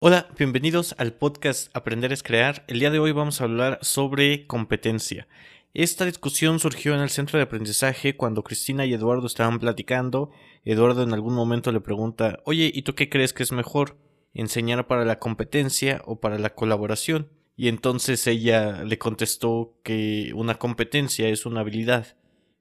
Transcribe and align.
Hola, 0.00 0.28
bienvenidos 0.38 0.94
al 0.98 1.12
podcast 1.12 1.76
Aprender 1.76 2.12
es 2.12 2.22
Crear. 2.22 2.64
El 2.68 2.78
día 2.78 2.92
de 2.92 3.00
hoy 3.00 3.10
vamos 3.10 3.40
a 3.40 3.44
hablar 3.44 3.80
sobre 3.82 4.46
competencia. 4.46 5.26
Esta 5.74 6.04
discusión 6.04 6.60
surgió 6.60 6.94
en 6.94 7.00
el 7.00 7.10
centro 7.10 7.36
de 7.36 7.42
aprendizaje 7.42 8.16
cuando 8.16 8.44
Cristina 8.44 8.86
y 8.86 8.94
Eduardo 8.94 9.26
estaban 9.26 9.58
platicando. 9.58 10.30
Eduardo 10.64 11.02
en 11.02 11.14
algún 11.14 11.34
momento 11.34 11.72
le 11.72 11.80
pregunta, 11.80 12.38
oye, 12.44 12.70
¿y 12.72 12.82
tú 12.82 12.94
qué 12.94 13.08
crees 13.08 13.32
que 13.32 13.42
es 13.42 13.50
mejor? 13.50 13.98
¿Enseñar 14.34 14.86
para 14.86 15.04
la 15.04 15.18
competencia 15.18 16.00
o 16.04 16.20
para 16.20 16.38
la 16.38 16.54
colaboración? 16.54 17.32
Y 17.56 17.66
entonces 17.66 18.24
ella 18.28 18.84
le 18.84 18.98
contestó 18.98 19.80
que 19.82 20.30
una 20.36 20.60
competencia 20.60 21.26
es 21.26 21.44
una 21.44 21.62
habilidad. 21.62 22.16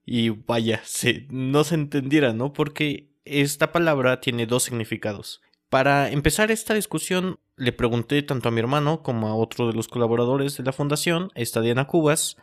Y 0.07 0.29
vaya, 0.29 0.81
se, 0.85 1.27
no 1.29 1.63
se 1.63 1.75
entendiera, 1.75 2.33
¿no? 2.33 2.51
Porque 2.51 3.11
esta 3.25 3.71
palabra 3.71 4.21
tiene 4.21 4.47
dos 4.47 4.63
significados. 4.63 5.39
Para 5.69 6.09
empezar 6.11 6.49
esta 6.49 6.73
discusión, 6.73 7.39
le 7.57 7.73
pregunté 7.73 8.21
tanto 8.21 8.47
a 8.47 8.51
mi 8.51 8.59
hermano 8.59 9.03
como 9.03 9.27
a 9.27 9.35
otro 9.35 9.67
de 9.67 9.73
los 9.73 9.89
colaboradores 9.89 10.55
de 10.55 10.63
la 10.63 10.71
fundación, 10.71 11.29
esta 11.35 11.59
Diana 11.59 11.87
Cubas, 11.87 12.37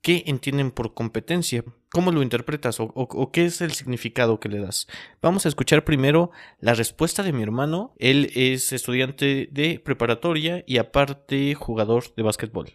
qué 0.00 0.22
entienden 0.26 0.70
por 0.70 0.94
competencia, 0.94 1.64
cómo 1.90 2.10
lo 2.10 2.22
interpretas 2.22 2.76
o, 2.78 3.30
qué 3.32 3.46
es 3.46 3.60
el 3.60 3.72
significado 3.72 4.40
que 4.40 4.48
le 4.48 4.60
das. 4.60 4.86
Vamos 5.20 5.44
a 5.44 5.48
escuchar 5.48 5.84
primero 5.84 6.30
la 6.60 6.74
respuesta 6.74 7.22
de 7.22 7.32
mi 7.32 7.42
hermano. 7.42 7.94
Él 7.98 8.30
es 8.34 8.72
estudiante 8.72 9.48
de 9.50 9.78
preparatoria 9.78 10.62
y 10.66 10.76
aparte 10.76 11.54
jugador 11.54 12.14
de 12.14 12.22
básquetbol. 12.22 12.72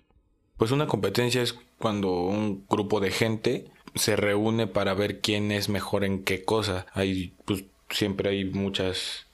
Pues 0.58 0.72
una 0.72 0.88
competencia 0.88 1.42
es 1.42 1.58
cuando 1.78 2.12
un 2.24 2.66
grupo 2.68 3.00
de 3.00 3.12
gente 3.12 3.72
se 3.96 4.16
reúne 4.16 4.68
para 4.68 4.94
ver 4.94 5.22
quién 5.22 5.52
es 5.52 5.70
mejor 5.70 6.04
en 6.04 6.24
qué 6.24 6.44
cosa. 6.44 6.88
Hay, 6.94 7.34
pues 7.46 7.64
siempre 7.90 8.32
hay 8.32 8.46
muchas 8.46 9.29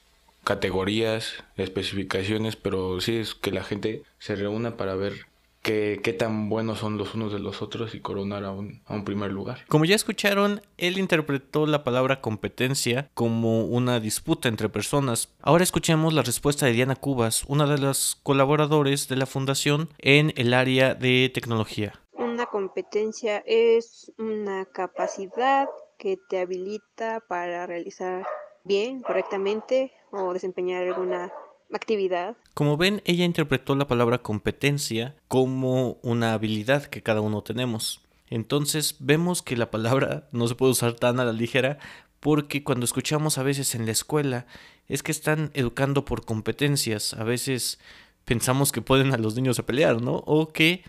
categorías, 0.46 1.44
especificaciones, 1.58 2.56
pero 2.56 3.02
sí 3.02 3.18
es 3.18 3.36
que 3.36 3.52
la 3.52 3.64
gente 3.64 4.04
se 4.20 4.36
reúna 4.36 4.78
para 4.78 4.96
ver 4.96 5.28
qué, 5.62 6.00
qué 6.04 6.14
tan 6.14 6.48
buenos 6.48 6.80
son 6.80 6.98
los 6.98 7.16
unos 7.16 7.34
de 7.34 7.40
los 7.40 7.62
otros 7.64 7.96
y 7.96 8.00
coronar 8.00 8.44
a 8.46 8.52
un, 8.52 8.82
a 8.86 8.94
un 8.94 9.04
primer 9.04 9.32
lugar. 9.32 9.66
Como 9.68 9.84
ya 9.84 9.96
escucharon, 9.96 10.62
él 10.78 11.00
interpretó 11.00 11.66
la 11.66 11.84
palabra 11.84 12.22
competencia 12.22 13.10
como 13.16 13.66
una 13.66 14.00
disputa 14.00 14.48
entre 14.48 14.70
personas. 14.70 15.34
Ahora 15.42 15.64
escuchemos 15.64 16.14
la 16.14 16.22
respuesta 16.22 16.68
de 16.68 16.74
Diana 16.74 16.96
Cubas, 16.96 17.44
una 17.48 17.66
de 17.66 17.80
las 17.80 18.20
colaboradores 18.22 19.08
de 19.08 19.16
la 19.16 19.26
fundación 19.26 19.90
en 19.98 20.32
el 20.38 20.54
área 20.54 20.94
de 20.94 21.32
tecnología. 21.34 22.00
Una 22.14 22.46
competencia 22.46 23.44
es 23.48 24.12
una 24.20 24.66
capacidad 24.66 25.68
que 25.98 26.18
te 26.30 26.40
habilita 26.40 27.22
para 27.28 27.66
realizar 27.66 28.26
bien, 28.66 29.02
correctamente 29.02 29.92
o 30.16 30.34
desempeñar 30.34 30.84
alguna 30.84 31.32
actividad. 31.74 32.38
Como 32.54 32.78
ven, 32.78 33.02
ella 33.06 33.26
interpretó 33.26 33.76
la 33.76 33.88
palabra 33.88 34.20
competencia 34.20 35.16
como 35.28 35.98
una 36.02 36.34
habilidad 36.34 36.86
que 36.86 37.04
cada 37.04 37.22
uno 37.22 37.42
tenemos. 37.44 38.02
Entonces 38.30 38.96
vemos 39.00 39.42
que 39.42 39.58
la 39.58 39.72
palabra 39.72 40.28
no 40.32 40.48
se 40.48 40.56
puede 40.56 40.72
usar 40.72 40.94
tan 40.94 41.20
a 41.20 41.26
la 41.26 41.34
ligera 41.34 41.78
porque 42.20 42.64
cuando 42.64 42.86
escuchamos 42.86 43.38
a 43.38 43.44
veces 43.44 43.76
en 43.76 43.86
la 43.86 43.92
escuela 43.92 44.48
es 44.88 45.04
que 45.04 45.12
están 45.12 45.52
educando 45.54 46.06
por 46.06 46.26
competencias, 46.26 47.14
a 47.14 47.24
veces 47.24 47.80
pensamos 48.24 48.72
que 48.72 48.82
pueden 48.82 49.14
a 49.14 49.18
los 49.18 49.36
niños 49.36 49.60
a 49.60 49.66
pelear, 49.66 50.02
¿no? 50.02 50.24
O 50.26 50.52
que 50.52 50.84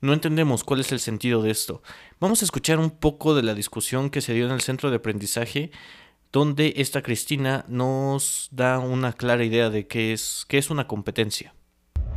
no 0.00 0.12
entendemos 0.12 0.64
cuál 0.64 0.80
es 0.80 0.92
el 0.92 1.00
sentido 1.00 1.42
de 1.42 1.50
esto. 1.50 1.82
Vamos 2.18 2.42
a 2.42 2.44
escuchar 2.44 2.78
un 2.78 2.90
poco 2.90 3.34
de 3.34 3.42
la 3.42 3.54
discusión 3.54 4.10
que 4.10 4.20
se 4.20 4.32
dio 4.34 4.46
en 4.46 4.52
el 4.52 4.62
centro 4.62 4.90
de 4.90 4.96
aprendizaje 4.96 5.70
donde 6.32 6.74
esta 6.76 7.02
Cristina 7.02 7.64
nos 7.68 8.48
da 8.52 8.78
una 8.78 9.12
clara 9.12 9.44
idea 9.44 9.70
de 9.70 9.86
qué 9.86 10.12
es, 10.12 10.44
qué 10.48 10.58
es 10.58 10.70
una 10.70 10.86
competencia. 10.86 11.54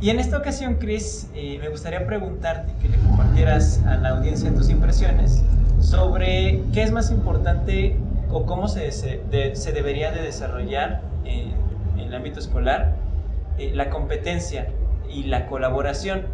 Y 0.00 0.10
en 0.10 0.20
esta 0.20 0.38
ocasión, 0.38 0.76
Chris, 0.76 1.28
eh, 1.34 1.58
me 1.60 1.68
gustaría 1.68 2.06
preguntarte 2.06 2.72
que 2.80 2.88
le 2.88 2.98
compartieras 2.98 3.82
a 3.86 3.96
la 3.96 4.10
audiencia 4.10 4.52
tus 4.54 4.68
impresiones 4.68 5.42
sobre 5.80 6.62
qué 6.72 6.82
es 6.82 6.92
más 6.92 7.10
importante 7.10 7.96
o 8.30 8.46
cómo 8.46 8.68
se, 8.68 8.90
se, 8.92 9.72
debería 9.72 10.10
de 10.10 10.22
desarrollar 10.22 11.02
en, 11.24 11.54
el 11.98 12.12
ámbito 12.14 12.40
escolar 12.40 12.96
eh, 13.58 13.70
la 13.72 13.90
competencia 13.90 14.68
y 15.08 15.24
la 15.24 15.46
colaboración. 15.46 16.26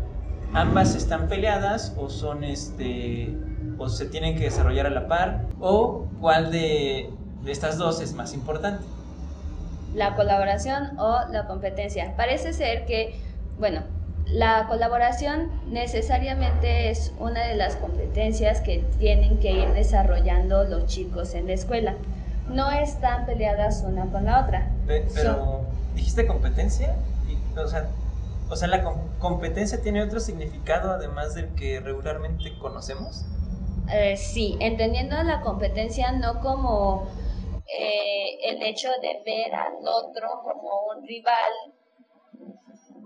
¿Ambas 0.52 0.96
están 0.96 1.28
peleadas 1.28 1.94
o 1.96 2.08
son 2.08 2.42
este 2.42 3.36
o 3.78 3.88
se 3.88 4.06
tienen 4.06 4.36
que 4.36 4.44
desarrollar 4.44 4.86
a 4.86 4.90
la 4.90 5.06
par? 5.06 5.46
¿O 5.60 6.06
cuál 6.20 6.50
de, 6.50 7.10
de 7.42 7.52
estas 7.52 7.78
dos 7.78 8.00
es 8.00 8.12
más 8.14 8.34
importante? 8.34 8.84
La 9.94 10.14
colaboración 10.14 10.98
o 10.98 11.20
la 11.30 11.46
competencia. 11.46 12.14
Parece 12.16 12.52
ser 12.52 12.86
que, 12.86 13.20
bueno, 13.58 13.82
la 14.26 14.66
colaboración 14.68 15.50
necesariamente 15.68 16.90
es 16.90 17.12
una 17.18 17.42
de 17.46 17.56
las 17.56 17.76
competencias 17.76 18.60
que 18.60 18.84
tienen 18.98 19.38
que 19.38 19.50
ir 19.52 19.72
desarrollando 19.72 20.64
los 20.64 20.86
chicos 20.86 21.34
en 21.34 21.48
la 21.48 21.54
escuela. 21.54 21.96
No 22.48 22.70
están 22.70 23.26
peleadas 23.26 23.82
una 23.86 24.06
con 24.06 24.24
la 24.24 24.44
otra. 24.44 24.70
pero, 24.86 25.62
¿dijiste 25.94 26.26
competencia? 26.26 26.94
o, 27.56 27.66
sea, 27.66 27.88
o 28.48 28.56
sea, 28.56 28.68
¿la 28.68 28.84
competencia 29.18 29.80
tiene 29.82 30.02
otro 30.02 30.20
significado 30.20 30.92
además 30.92 31.34
del 31.34 31.48
que 31.54 31.80
regularmente 31.80 32.56
conocemos? 32.58 33.24
Eh, 33.92 34.16
sí, 34.16 34.56
entendiendo 34.60 35.20
la 35.24 35.40
competencia 35.40 36.12
no 36.12 36.40
como 36.40 37.08
eh, 37.78 38.38
el 38.42 38.62
hecho 38.62 38.90
de 39.00 39.22
ver 39.24 39.54
al 39.54 39.86
otro 39.86 40.42
como 40.42 40.86
un 40.88 41.06
rival 41.06 41.52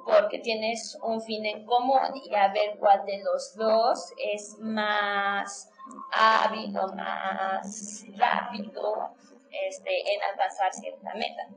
porque 0.04 0.38
tienes 0.38 0.98
un 1.02 1.20
fin 1.22 1.44
en 1.46 1.64
común 1.64 1.98
y 2.14 2.34
a 2.34 2.48
ver 2.48 2.76
cuál 2.78 3.04
de 3.06 3.22
los 3.22 3.54
dos 3.56 4.12
es 4.18 4.56
más 4.60 5.70
hábil 6.12 6.76
o 6.76 6.88
más 6.94 8.04
rápido 8.16 9.14
este, 9.50 10.14
en 10.14 10.22
alcanzar 10.30 10.72
cierta 10.72 11.14
meta. 11.14 11.48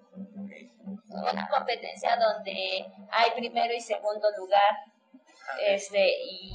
Una 1.09 1.47
competencia 1.49 2.15
donde 2.15 2.85
hay 3.11 3.31
primero 3.35 3.73
y 3.73 3.81
segundo 3.81 4.27
lugar 4.37 4.77
este, 5.65 6.09
y 6.23 6.53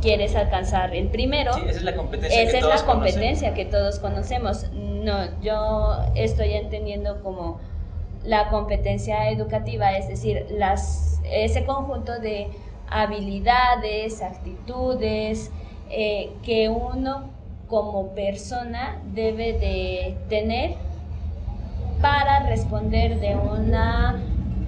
quieres 0.00 0.34
alcanzar 0.34 0.94
el 0.94 1.08
primero. 1.10 1.52
esa 1.56 1.70
es 1.70 1.82
la 1.82 1.94
competencia, 1.94 2.42
esa 2.42 2.58
es 2.58 2.64
la 2.64 2.84
competencia 2.84 3.54
que 3.54 3.64
todos 3.64 3.98
conocemos. 3.98 4.64
No, 5.02 5.40
yo 5.40 5.98
estoy 6.14 6.52
entendiendo 6.52 7.22
como 7.22 7.58
la 8.24 8.48
competencia 8.50 9.30
educativa, 9.30 9.96
es 9.96 10.08
decir, 10.08 10.46
las, 10.50 11.20
ese 11.24 11.64
conjunto 11.64 12.18
de 12.18 12.50
habilidades, 12.90 14.20
actitudes 14.22 15.50
eh, 15.88 16.30
que 16.42 16.68
uno 16.68 17.30
como 17.66 18.14
persona 18.14 19.00
debe 19.14 19.54
de 19.54 20.18
tener 20.28 20.76
para 22.00 22.46
responder 22.46 23.20
de 23.20 23.36
una 23.36 24.22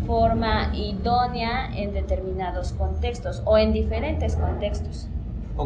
forma 0.06 0.72
idónea 0.74 1.70
en 1.76 1.92
determinados 1.92 2.72
contextos 2.72 3.42
o 3.44 3.58
en 3.58 3.72
diferentes 3.72 4.36
contextos. 4.36 5.08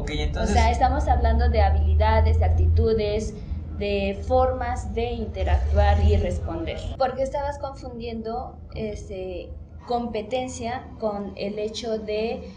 entonces... 0.09 0.50
O 0.50 0.53
sea, 0.59 0.71
estamos 0.71 1.09
hablando 1.09 1.48
de 1.48 1.62
habilidades, 1.62 2.38
de 2.38 2.44
actitudes, 2.44 3.34
de 3.78 4.22
formas 4.26 4.94
de 4.94 5.12
interactuar 5.12 6.03
y 6.03 6.16
responder. 6.16 6.78
Porque 6.98 7.22
estabas 7.22 7.59
confundiendo 7.59 8.59
este, 8.75 9.50
competencia 9.87 10.88
con 10.98 11.32
el 11.37 11.59
hecho 11.59 11.98
de 11.98 12.50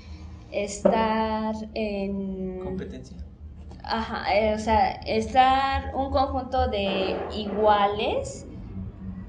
estar 0.51 1.55
en... 1.73 2.59
Competencia. 2.59 3.17
Ajá, 3.83 4.35
eh, 4.35 4.53
o 4.53 4.59
sea, 4.59 4.91
estar 5.05 5.95
un 5.95 6.11
conjunto 6.11 6.67
de 6.67 7.15
iguales, 7.35 8.45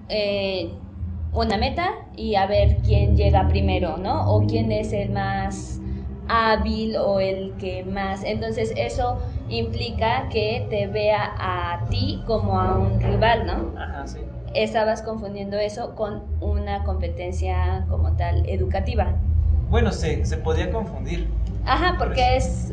eh, 0.08 0.70
una 1.32 1.56
meta 1.56 2.08
y 2.16 2.34
a 2.34 2.46
ver 2.46 2.78
quién 2.84 3.16
llega 3.16 3.48
primero, 3.48 3.96
¿no? 3.96 4.30
O 4.30 4.46
quién 4.46 4.70
es 4.70 4.92
el 4.92 5.10
más 5.10 5.80
hábil 6.28 6.96
o 6.96 7.20
el 7.20 7.56
que 7.56 7.84
más. 7.84 8.22
Entonces 8.24 8.72
eso 8.76 9.18
implica 9.50 10.28
que 10.30 10.66
te 10.70 10.86
vea 10.86 11.34
a 11.38 11.86
ti 11.90 12.22
como 12.26 12.58
a 12.58 12.78
un 12.78 13.00
rival, 13.00 13.46
¿no? 13.46 13.78
Ajá, 13.78 14.06
sí. 14.06 14.20
Estabas 14.54 15.02
confundiendo 15.02 15.58
eso 15.58 15.94
con 15.94 16.24
una 16.40 16.84
competencia 16.84 17.84
como 17.88 18.16
tal 18.16 18.48
educativa. 18.48 19.14
Bueno, 19.68 19.92
se, 19.92 20.24
se 20.24 20.36
podía 20.36 20.70
confundir. 20.70 21.28
Ajá, 21.64 21.96
porque 21.98 22.36
es 22.36 22.72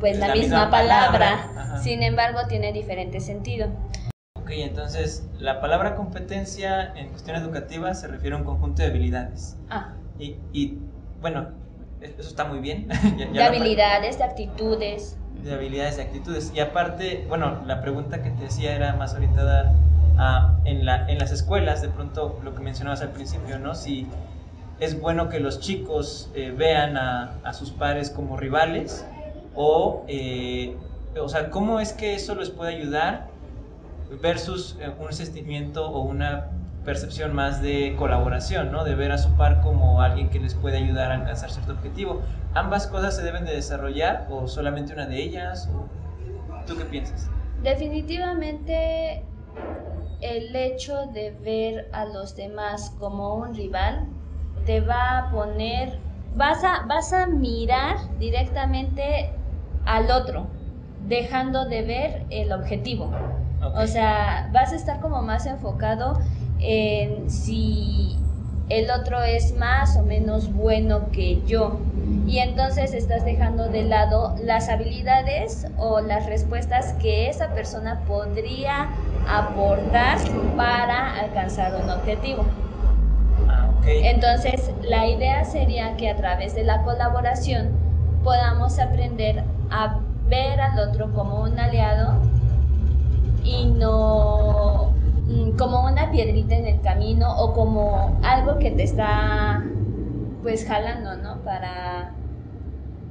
pues 0.00 0.18
la, 0.18 0.32
misma, 0.32 0.70
palabra, 0.70 1.80
sin 1.82 2.02
embargo 2.02 2.40
tiene 2.48 2.72
diferente 2.72 3.20
sentido. 3.20 3.68
Ok, 4.34 4.50
entonces 4.50 5.28
la 5.38 5.60
palabra 5.60 5.96
competencia 5.96 6.94
en 6.94 7.08
cuestión 7.08 7.36
educativa 7.36 7.92
se 7.94 8.06
refiere 8.06 8.36
a 8.36 8.38
un 8.38 8.44
conjunto 8.44 8.82
de 8.82 8.88
habilidades. 8.88 9.56
Ah. 9.68 9.92
Y, 10.18 10.36
y 10.52 10.78
bueno, 11.20 11.48
eso 12.00 12.28
está 12.28 12.44
muy 12.44 12.60
bien. 12.60 12.88
de 13.32 13.42
habilidades, 13.42 14.18
de 14.18 14.24
actitudes. 14.24 15.18
De 15.44 15.54
habilidades, 15.54 15.96
de 15.96 16.02
actitudes. 16.02 16.52
Y 16.54 16.60
aparte, 16.60 17.24
bueno, 17.28 17.62
la 17.66 17.80
pregunta 17.80 18.22
que 18.22 18.30
te 18.30 18.44
decía 18.44 18.74
era 18.74 18.94
más 18.96 19.14
orientada 19.14 19.72
a, 20.18 20.58
en, 20.64 20.84
la, 20.84 21.08
en 21.08 21.18
las 21.18 21.30
escuelas, 21.30 21.80
de 21.80 21.88
pronto 21.88 22.40
lo 22.42 22.54
que 22.54 22.60
mencionabas 22.60 23.02
al 23.02 23.10
principio, 23.10 23.58
¿no? 23.58 23.74
Si 23.74 24.06
es 24.80 25.00
bueno 25.00 25.28
que 25.28 25.40
los 25.40 25.60
chicos 25.60 26.30
eh, 26.34 26.52
vean 26.56 26.96
a, 26.96 27.52
sus 27.52 27.70
pares 27.70 28.10
como 28.10 28.36
rivales 28.36 29.04
o, 29.54 30.04
eh, 30.06 30.76
o 31.20 31.28
sea, 31.28 31.50
cómo 31.50 31.80
es 31.80 31.92
que 31.92 32.14
eso 32.14 32.34
les 32.34 32.50
puede 32.50 32.76
ayudar 32.76 33.26
versus 34.22 34.76
eh, 34.80 34.90
un 35.00 35.12
sentimiento 35.12 35.88
o 35.90 36.02
una 36.02 36.50
percepción 36.88 37.34
más 37.34 37.60
de 37.60 37.94
colaboración, 37.98 38.72
¿no? 38.72 38.82
De 38.82 38.94
ver 38.94 39.12
a 39.12 39.18
su 39.18 39.36
par 39.36 39.60
como 39.60 40.00
alguien 40.00 40.30
que 40.30 40.40
les 40.40 40.54
puede 40.54 40.78
ayudar 40.78 41.12
a 41.12 41.16
alcanzar 41.16 41.50
cierto 41.50 41.72
objetivo. 41.72 42.22
¿Ambas 42.54 42.86
cosas 42.86 43.14
se 43.14 43.22
deben 43.22 43.44
de 43.44 43.52
desarrollar 43.54 44.26
o 44.30 44.48
solamente 44.48 44.94
una 44.94 45.04
de 45.04 45.22
ellas? 45.22 45.68
¿Tú 46.66 46.78
qué 46.78 46.86
piensas? 46.86 47.28
Definitivamente 47.62 49.22
el 50.22 50.56
hecho 50.56 51.08
de 51.12 51.32
ver 51.32 51.90
a 51.92 52.06
los 52.06 52.34
demás 52.36 52.96
como 52.98 53.34
un 53.34 53.54
rival 53.54 54.06
te 54.64 54.80
va 54.80 55.18
a 55.18 55.30
poner, 55.30 55.98
vas 56.36 56.64
a, 56.64 56.86
vas 56.86 57.12
a 57.12 57.26
mirar 57.26 57.96
directamente 58.18 59.30
al 59.84 60.10
otro, 60.10 60.46
dejando 61.06 61.66
de 61.66 61.82
ver 61.82 62.26
el 62.30 62.50
objetivo. 62.50 63.12
O 63.74 63.86
sea, 63.86 64.48
vas 64.54 64.72
a 64.72 64.76
estar 64.76 65.00
como 65.00 65.20
más 65.20 65.44
enfocado 65.44 66.18
en 66.60 67.30
si 67.30 68.16
el 68.68 68.90
otro 68.90 69.22
es 69.22 69.54
más 69.56 69.96
o 69.96 70.02
menos 70.02 70.52
bueno 70.52 71.10
que 71.10 71.40
yo. 71.46 71.78
Y 72.26 72.38
entonces 72.38 72.92
estás 72.92 73.24
dejando 73.24 73.68
de 73.68 73.84
lado 73.84 74.34
las 74.44 74.68
habilidades 74.68 75.66
o 75.78 76.00
las 76.00 76.26
respuestas 76.26 76.92
que 77.00 77.28
esa 77.28 77.48
persona 77.54 78.00
podría 78.06 78.90
aportar 79.26 80.18
para 80.56 81.20
alcanzar 81.20 81.74
un 81.82 81.88
objetivo. 81.88 82.44
Ah, 83.48 83.70
entonces, 83.86 84.70
la 84.82 85.06
idea 85.06 85.44
sería 85.44 85.96
que 85.96 86.10
a 86.10 86.16
través 86.16 86.54
de 86.54 86.64
la 86.64 86.82
colaboración 86.82 87.70
podamos 88.22 88.78
aprender 88.78 89.42
a 89.70 90.00
ver 90.28 90.60
al 90.60 90.78
otro 90.78 91.10
como 91.14 91.42
un 91.42 91.58
aliado 91.58 92.14
y 93.42 93.64
no 93.66 94.27
como 95.58 95.84
una 95.84 96.10
piedrita 96.10 96.54
en 96.54 96.66
el 96.66 96.80
camino 96.80 97.36
o 97.36 97.52
como 97.52 98.18
algo 98.22 98.58
que 98.58 98.70
te 98.70 98.84
está 98.84 99.62
pues 100.42 100.64
jalando, 100.64 101.16
¿no? 101.16 101.42
Para 101.42 102.14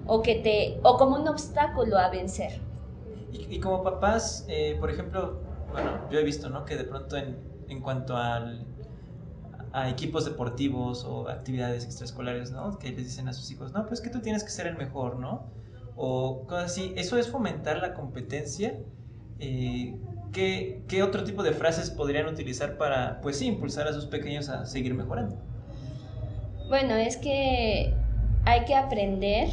o 0.05 0.21
que 0.21 0.35
te 0.35 0.79
o 0.83 0.97
como 0.97 1.17
un 1.17 1.27
obstáculo 1.27 1.97
a 1.97 2.09
vencer. 2.09 2.61
Y, 3.31 3.59
como 3.59 3.83
papás, 3.83 4.45
eh, 4.47 4.77
por 4.79 4.89
ejemplo, 4.89 5.41
bueno, 5.71 6.09
yo 6.09 6.17
he 6.19 6.23
visto, 6.23 6.49
¿no? 6.49 6.63
Que 6.63 6.77
de 6.77 6.85
pronto 6.85 7.17
en, 7.17 7.37
en 7.67 7.81
cuanto 7.81 8.15
al, 8.15 8.65
a 9.73 9.89
equipos 9.89 10.25
deportivos 10.25 11.03
o 11.03 11.27
actividades 11.27 11.83
extraescolares, 11.83 12.51
¿no? 12.51 12.79
Que 12.79 12.89
les 12.91 13.03
dicen 13.03 13.27
a 13.27 13.33
sus 13.33 13.51
hijos, 13.51 13.73
no, 13.73 13.85
pues 13.85 13.99
que 13.99 14.09
tú 14.09 14.21
tienes 14.21 14.43
que 14.43 14.49
ser 14.49 14.67
el 14.67 14.77
mejor, 14.77 15.19
¿no? 15.19 15.51
O 15.97 16.45
cosas 16.47 16.71
así. 16.71 16.93
Eso 16.95 17.17
es 17.17 17.29
fomentar 17.29 17.77
la 17.79 17.93
competencia. 17.93 18.79
Eh, 19.39 19.99
¿qué, 20.31 20.83
¿qué, 20.87 21.03
otro 21.03 21.23
tipo 21.23 21.43
de 21.43 21.51
frases 21.51 21.89
podrían 21.89 22.27
utilizar 22.27 22.77
para, 22.77 23.19
pues 23.21 23.39
sí, 23.39 23.47
impulsar 23.47 23.87
a 23.87 23.93
sus 23.93 24.05
pequeños 24.05 24.49
a 24.49 24.65
seguir 24.65 24.93
mejorando? 24.93 25.37
Bueno, 26.69 26.95
es 26.95 27.17
que 27.17 27.93
hay 28.45 28.65
que 28.65 28.75
aprender 28.75 29.49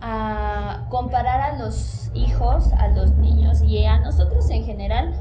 a 0.00 0.86
comparar 0.90 1.40
a 1.40 1.58
los 1.58 2.10
hijos, 2.14 2.72
a 2.74 2.88
los 2.88 3.12
niños 3.12 3.62
y 3.62 3.84
a 3.84 4.00
nosotros 4.00 4.50
en 4.50 4.64
general 4.64 5.14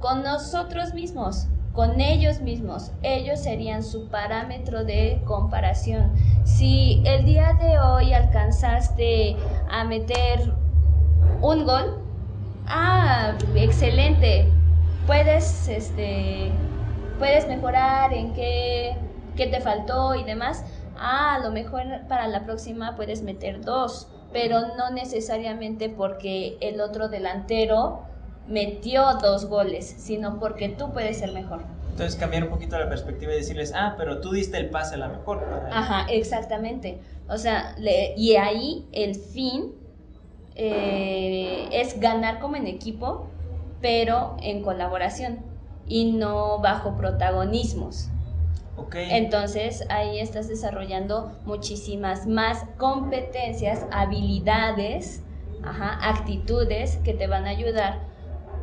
con 0.00 0.22
nosotros 0.22 0.94
mismos, 0.94 1.48
con 1.72 2.00
ellos 2.00 2.40
mismos. 2.40 2.92
Ellos 3.02 3.40
serían 3.40 3.82
su 3.82 4.08
parámetro 4.08 4.84
de 4.84 5.20
comparación. 5.24 6.12
Si 6.44 7.02
el 7.04 7.24
día 7.24 7.54
de 7.60 7.78
hoy 7.78 8.12
alcanzaste 8.12 9.36
a 9.70 9.84
meter 9.84 10.52
un 11.40 11.64
gol, 11.64 12.07
ah, 12.68 13.34
excelente. 13.54 14.46
Puedes, 15.06 15.68
este, 15.68 16.50
puedes 17.18 17.48
mejorar 17.48 18.12
en 18.12 18.34
qué, 18.34 18.96
qué 19.36 19.46
te 19.46 19.60
faltó 19.60 20.14
y 20.14 20.24
demás. 20.24 20.64
Ah, 20.96 21.36
a 21.36 21.38
lo 21.38 21.50
mejor 21.50 21.82
para 22.08 22.26
la 22.28 22.44
próxima 22.44 22.96
puedes 22.96 23.22
meter 23.22 23.64
dos, 23.64 24.08
pero 24.32 24.60
no 24.76 24.90
necesariamente 24.90 25.88
porque 25.88 26.58
el 26.60 26.80
otro 26.80 27.08
delantero 27.08 28.02
metió 28.48 29.14
dos 29.14 29.46
goles, 29.46 29.86
sino 29.98 30.38
porque 30.38 30.68
tú 30.68 30.92
puedes 30.92 31.18
ser 31.18 31.32
mejor. 31.32 31.62
Entonces 31.90 32.16
cambiar 32.16 32.44
un 32.44 32.50
poquito 32.50 32.78
la 32.78 32.88
perspectiva 32.88 33.32
y 33.32 33.36
decirles, 33.36 33.72
ah, 33.74 33.94
pero 33.96 34.20
tú 34.20 34.30
diste 34.30 34.56
el 34.56 34.70
pase 34.70 34.94
a 34.94 34.98
la 34.98 35.08
mejor. 35.08 35.44
Ajá, 35.70 36.06
exactamente. 36.08 37.00
O 37.28 37.36
sea, 37.36 37.74
y 38.16 38.36
ahí 38.36 38.86
el 38.92 39.14
fin 39.16 39.74
eh, 40.58 41.68
es 41.72 42.00
ganar 42.00 42.40
como 42.40 42.56
en 42.56 42.66
equipo, 42.66 43.26
pero 43.80 44.36
en 44.42 44.62
colaboración 44.62 45.38
y 45.86 46.12
no 46.12 46.58
bajo 46.58 46.96
protagonismos. 46.96 48.10
Okay. 48.76 49.08
Entonces 49.10 49.84
ahí 49.88 50.18
estás 50.18 50.48
desarrollando 50.48 51.32
muchísimas 51.44 52.26
más 52.26 52.64
competencias, 52.76 53.86
habilidades, 53.90 55.22
actitudes 55.62 56.98
que 56.98 57.14
te 57.14 57.26
van 57.26 57.46
a 57.46 57.50
ayudar 57.50 58.00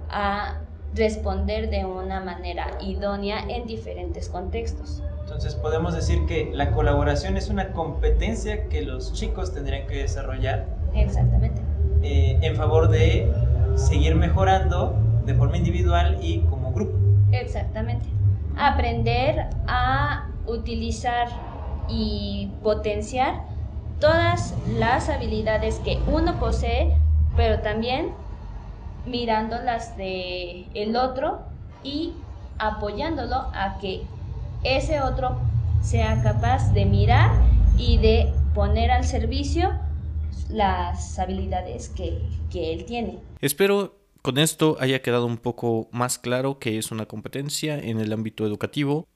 a 0.09 0.61
responder 0.93 1.69
de 1.69 1.85
una 1.85 2.21
manera 2.21 2.77
idónea 2.81 3.39
en 3.49 3.67
diferentes 3.67 4.29
contextos. 4.29 5.01
Entonces 5.21 5.55
podemos 5.55 5.93
decir 5.93 6.25
que 6.25 6.51
la 6.53 6.71
colaboración 6.71 7.35
es 7.35 7.49
una 7.49 7.73
competencia 7.73 8.69
que 8.69 8.81
los 8.81 9.13
chicos 9.13 9.53
tendrían 9.53 9.87
que 9.87 9.95
desarrollar. 9.95 10.65
Exactamente. 10.93 11.64
Eh, 12.07 12.37
en 12.43 12.55
favor 12.55 12.87
de 12.87 13.33
seguir 13.75 14.13
mejorando 14.13 14.95
de 15.25 15.33
forma 15.33 15.57
individual 15.57 16.19
y 16.21 16.41
como 16.41 16.71
grupo. 16.71 16.93
Exactamente. 17.31 18.07
Aprender 18.55 19.47
a 19.67 20.27
utilizar 20.45 21.27
y 21.89 22.51
potenciar 22.61 23.41
todas 23.99 24.53
las 24.77 25.09
habilidades 25.09 25.79
que 25.79 25.97
uno 26.11 26.39
posee, 26.39 26.95
pero 27.35 27.61
también 27.61 28.13
mirando 29.07 29.57
las 29.63 29.97
de 29.97 30.69
el 30.75 30.95
otro 30.95 31.39
y 31.83 32.13
apoyándolo 32.59 33.35
a 33.55 33.79
que 33.81 34.05
ese 34.63 35.01
otro 35.01 35.39
sea 35.81 36.21
capaz 36.21 36.71
de 36.71 36.85
mirar 36.85 37.31
y 37.79 37.97
de 37.97 38.31
poner 38.53 38.91
al 38.91 39.05
servicio 39.05 39.71
las 40.49 41.17
habilidades 41.19 41.89
que, 41.89 42.21
que 42.51 42.73
él 42.73 42.85
tiene. 42.85 43.19
Espero 43.41 43.97
con 44.21 44.37
esto 44.37 44.77
haya 44.79 45.01
quedado 45.01 45.25
un 45.25 45.37
poco 45.37 45.87
más 45.91 46.17
claro 46.17 46.59
que 46.59 46.77
es 46.77 46.91
una 46.91 47.05
competencia 47.05 47.77
en 47.77 47.99
el 47.99 48.11
ámbito 48.11 48.45
educativo 48.45 49.07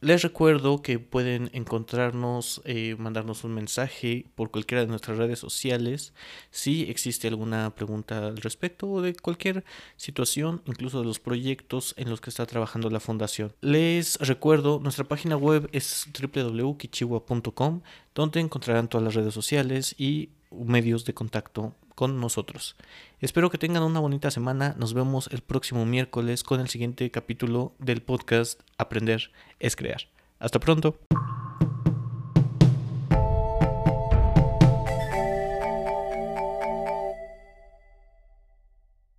les 0.00 0.22
recuerdo 0.22 0.80
que 0.80 1.00
pueden 1.00 1.50
encontrarnos, 1.52 2.62
eh, 2.64 2.94
mandarnos 2.96 3.42
un 3.42 3.54
mensaje 3.54 4.26
por 4.36 4.52
cualquiera 4.52 4.82
de 4.82 4.86
nuestras 4.86 5.18
redes 5.18 5.40
sociales 5.40 6.14
si 6.52 6.82
existe 6.88 7.26
alguna 7.26 7.74
pregunta 7.74 8.28
al 8.28 8.36
respecto 8.36 8.88
o 8.88 9.02
de 9.02 9.14
cualquier 9.14 9.64
situación, 9.96 10.62
incluso 10.66 11.00
de 11.00 11.06
los 11.06 11.18
proyectos 11.18 11.94
en 11.96 12.10
los 12.10 12.20
que 12.20 12.30
está 12.30 12.46
trabajando 12.46 12.90
la 12.90 13.00
fundación. 13.00 13.52
Les 13.60 14.16
recuerdo, 14.20 14.78
nuestra 14.78 15.02
página 15.02 15.36
web 15.36 15.68
es 15.72 16.06
www.kichiwa.com, 16.16 17.80
donde 18.14 18.38
encontrarán 18.38 18.86
todas 18.86 19.04
las 19.04 19.14
redes 19.14 19.34
sociales 19.34 19.96
y 19.98 20.30
medios 20.50 21.04
de 21.04 21.14
contacto 21.14 21.74
con 21.94 22.20
nosotros. 22.20 22.76
Espero 23.20 23.50
que 23.50 23.58
tengan 23.58 23.82
una 23.82 24.00
bonita 24.00 24.30
semana. 24.30 24.74
Nos 24.78 24.94
vemos 24.94 25.28
el 25.32 25.42
próximo 25.42 25.84
miércoles 25.84 26.44
con 26.44 26.60
el 26.60 26.68
siguiente 26.68 27.10
capítulo 27.10 27.72
del 27.78 28.02
podcast 28.02 28.60
Aprender 28.76 29.32
es 29.58 29.74
crear. 29.74 30.02
Hasta 30.38 30.60
pronto. 30.60 30.96